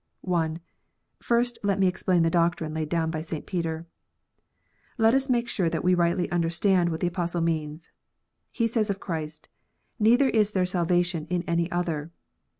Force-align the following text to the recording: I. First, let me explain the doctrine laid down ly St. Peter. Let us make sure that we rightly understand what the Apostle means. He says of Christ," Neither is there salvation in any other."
I. 0.27 0.55
First, 1.19 1.59
let 1.61 1.77
me 1.77 1.85
explain 1.85 2.23
the 2.23 2.31
doctrine 2.31 2.73
laid 2.73 2.89
down 2.89 3.11
ly 3.11 3.21
St. 3.21 3.45
Peter. 3.45 3.85
Let 4.97 5.13
us 5.13 5.29
make 5.29 5.47
sure 5.47 5.69
that 5.69 5.83
we 5.83 5.93
rightly 5.93 6.27
understand 6.31 6.89
what 6.89 7.01
the 7.01 7.05
Apostle 7.13 7.41
means. 7.41 7.91
He 8.51 8.65
says 8.65 8.89
of 8.89 8.99
Christ," 8.99 9.47
Neither 9.99 10.27
is 10.29 10.53
there 10.53 10.65
salvation 10.65 11.27
in 11.29 11.43
any 11.47 11.69
other." 11.71 12.09